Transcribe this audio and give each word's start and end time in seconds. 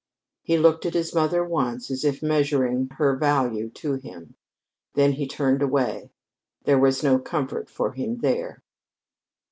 He 0.41 0.57
looked 0.57 0.87
at 0.87 0.95
his 0.95 1.13
mother 1.13 1.45
once, 1.45 1.91
as 1.91 2.03
if 2.03 2.23
measuring 2.23 2.89
her 2.97 3.15
value 3.15 3.69
to 3.75 3.93
him. 3.97 4.33
Then 4.95 5.11
he 5.11 5.27
turned 5.27 5.61
away. 5.61 6.09
There 6.63 6.79
was 6.79 7.03
no 7.03 7.19
comfort 7.19 7.69
for 7.69 7.91
him 7.91 8.17
there. 8.17 8.63